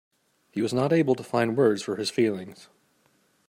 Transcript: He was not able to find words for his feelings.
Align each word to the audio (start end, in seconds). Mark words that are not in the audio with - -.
He 0.49 0.63
was 0.63 0.73
not 0.73 0.91
able 0.91 1.13
to 1.13 1.21
find 1.21 1.55
words 1.55 1.83
for 1.83 1.97
his 1.97 2.09
feelings. 2.09 2.69